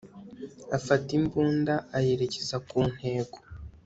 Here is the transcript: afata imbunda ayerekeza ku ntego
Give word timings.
afata 0.77 1.09
imbunda 1.19 1.73
ayerekeza 1.97 2.55
ku 2.69 2.77
ntego 2.93 3.37